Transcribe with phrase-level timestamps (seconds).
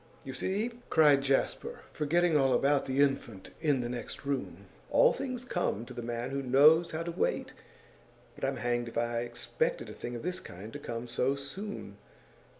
[0.25, 5.45] you see!' cried Jasper, forgetting all about the infant in the next room, 'all things
[5.45, 7.53] come to the man who knows how to wait.
[8.33, 11.97] But I'm hanged if I expected a thing of this kind to come so soon!